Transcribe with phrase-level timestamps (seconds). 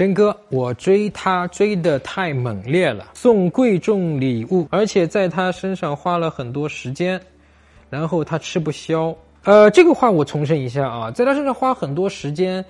[0.00, 7.20] 真哥，我追他追得太猛烈了，送贵重礼物，而且在他身上花了很多时间，
[7.90, 9.14] 然后他吃不消。
[9.44, 12.64] 呃，这个话我重申一下啊，在他身上花很多时间，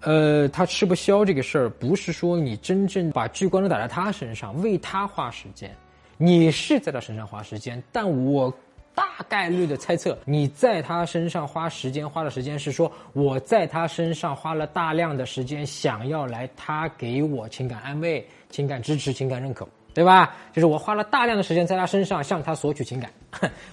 [0.00, 5.74] 呃，他吃不消这个事儿，不是说你真正把聚光灯打在他身上，为他花时间，
[6.18, 8.52] 你是在他身上花时间，但我。
[8.94, 20.34] 大概率的猜测，你在他身上花时间花的时间是说我在他身上花了大量的时间，想要来他给我情感安慰、情感支持、情感认可，对吧？
[20.52, 23.10] 就是我花了大量的时间在他身上向他索取情感，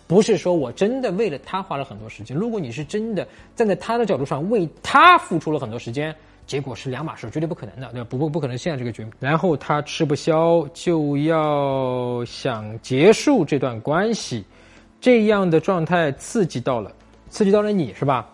[0.07, 2.35] 不是说我真的为了他花了很多时间。
[2.35, 6.15] 如果你是真的站在他的角度上为他付出了很多时间，
[6.47, 8.07] 结果是两码事，绝对不可能的，对吧？
[8.09, 9.13] 不不不可能现在这个局面。
[9.19, 14.43] 然后他吃不消，就要想结束这段关系。
[15.01, 16.91] 这样的状态刺激到了，
[17.29, 18.29] 刺激到了你是吧？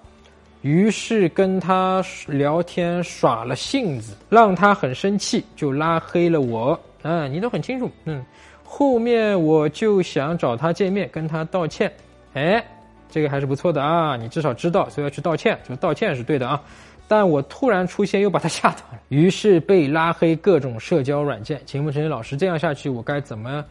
[0.63, 6.77] 于是跟他聊天耍了性子，让他很生气，就拉黑了我。
[7.03, 7.90] 嗯，你都很清楚。
[8.03, 8.21] 嗯，
[8.66, 11.90] 后面我就想找他见面，跟他道歉。
[12.34, 12.62] 哎，
[13.10, 16.62] 这个还是不错的啊，你至少知道，所以要去道歉，就道歉是对的啊。
[17.07, 21.62] 但我突然出现，又把他吓到了，于是被拉黑各种社交软件。
[21.65, 23.63] 请问陈晨老师，这样下去我该怎么，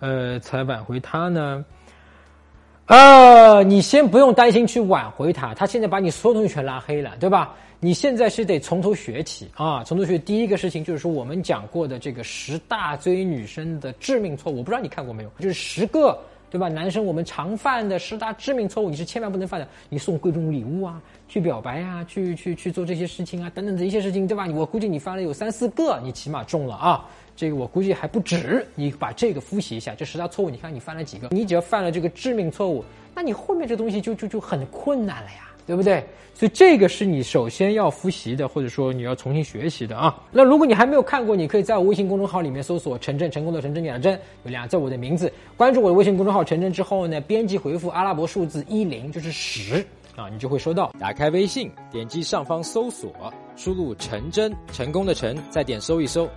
[0.00, 1.64] 呃，才挽回他呢？
[2.90, 7.54] 呃，你先不用担心去挽回他，他现在把你所有东西全拉黑了，对吧？
[7.78, 9.84] 你现在是得从头学起啊！
[9.84, 15.30] 从头学，第一个事情就是说我们讲过的这个十大追女生的致命错误，我不知道你看过没有？
[15.38, 16.18] 就是十个，
[16.50, 16.68] 对吧？
[16.68, 19.66] 男生我们常犯的十大致命错误，你是千万不能犯的。
[19.88, 24.46] 你送贵重礼物啊，去表白啊，去去去做这些事情啊，等等的一些事情，对吧？
[24.52, 27.08] 我估计你犯了有三四个，你起码中了啊。
[27.36, 31.28] 这个我估计还不止，你把这个复习一下，这十大错误，你看你犯了几个？
[31.30, 32.84] 你只要犯了这个致命错误，
[33.14, 36.04] 那你后面这东西就就就很困难了呀，对不对？
[36.34, 40.20] 所以这个是你首先要复习的，或者说你要重新学习的啊。
[40.32, 49.76] 那如果你还没有看过，你可以在我微信公众号里面搜索“陈震成功的陈真点的真”，有两字我的名字，关注我的微信公众号“陈震”之后呢，编辑回复阿拉伯数字一零，就是十
[50.16, 50.90] 啊，你就会收到。
[50.98, 53.12] 打开微信，点击上方搜索，
[53.54, 56.28] 输入“陈真”，成功的陈，再点搜一搜。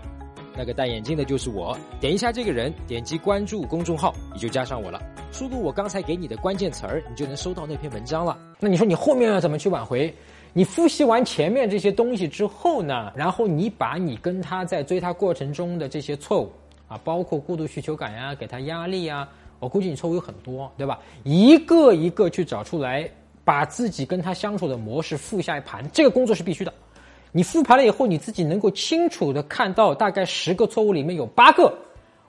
[0.55, 5.01] 那个戴眼镜的就是我，点一下这个人，点击关注公众号，你就加上我了。
[5.31, 8.37] 输入我刚才给你的关键词儿，你就能收到那篇文章了。
[8.59, 10.13] 那你说你后面要怎么去挽回？
[10.53, 13.11] 你复习完前面这些东西之后呢？
[13.15, 16.51] 然后你把你跟他在追他过程中的这些错误
[16.87, 19.27] 啊，包括过度需求感呀，给他压力呀，
[19.59, 20.99] 我估计你错误有很多，对吧？
[21.23, 23.09] 一个一个去找出来，
[23.43, 26.71] 把自己跟他相处的模式复下一盘，这个工作是必须的。
[27.35, 31.73] 你复盘了以后，你自己能够清楚的看到，大概十个错误里面有八个，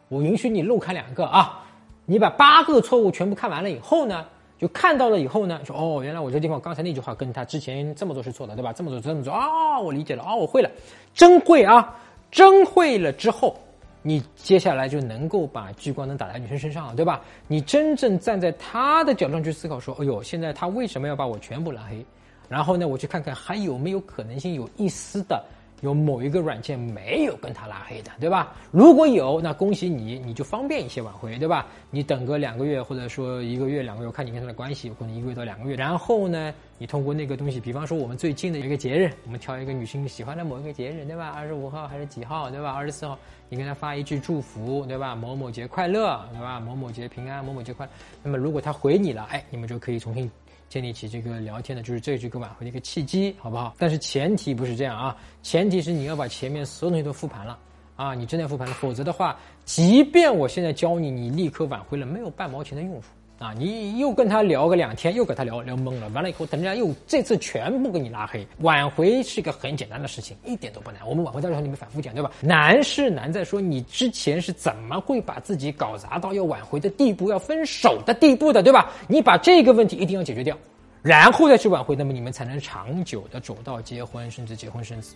[0.08, 1.60] 我允许你漏看两个啊。
[2.06, 4.26] 你把八个错误全部看完了以后呢，
[4.58, 8.72] 就看到了以后呢，说哦，原来我这地方刚才那句话跟他之前这么做是错的，对吧？
[8.72, 10.70] 这么做这么做啊，我理解了啊，我会了，
[11.12, 11.94] 真会啊，
[12.30, 13.54] 真会了之后，
[14.00, 17.20] 你接下来就能够把聚光灯打在女生身上了，对吧？
[17.46, 22.04] 你真正站在她的角度上去思考，说，哎呦，现在她为什么要把我全部拉黑？
[22.48, 25.44] 然后呢，我去看看还有没有可能性，有一丝的
[25.80, 28.54] 有某一个软件没有跟他拉黑的，对吧？
[28.70, 31.66] 如果有，那恭喜你，你就方便一些挽回，对吧？
[31.90, 35.76] 你等个两个月，或者说一个月、两个月，看你跟他的关系，有可能一个月到两个月。
[35.76, 41.28] 然后呢，你通过那个东西，比方说我们最近的一个节日，我们挑一个女性喜欢的某一个节日，对吧？
[41.28, 42.72] 二十五号还是几号，对吧？
[42.72, 43.18] 二十四号，
[43.50, 45.14] 你跟他发一句祝福，对吧？
[45.14, 46.60] 某某节快乐，对吧？
[46.60, 47.86] 某某节平安，某某节快。
[48.22, 50.30] 那么如果他回你了，哎，你们就可以重新。
[50.68, 53.74] 建立起这个聊天的，就是这这个挽回的一个契机，好不好？
[53.78, 57.58] 但是前提不是这样啊，前提是你要把前面所有东西都复盘了
[57.96, 63.08] 啊，你真的复盘了，否则的话，即便我现在教你，你立刻挽回了，没有半毛钱的用处。
[63.44, 71.06] 啊，你又跟他聊个两天，又跟他聊聊懵了，完了以后，等人家又这次全部给你拉黑，挽回是一个很简单的事情，一点都不难。
[71.06, 72.32] 我们挽回的时候你们反复讲，对吧？
[72.40, 78.90] 难是难在说你之前是怎么会把自己搞砸到要挽回的地步，要分手的地步的，对吧？
[79.08, 80.56] 你把这个问题一定要解决掉，
[81.02, 85.14] 然后再去挽回，那么你们才能长久的走到结婚，甚至结婚生子。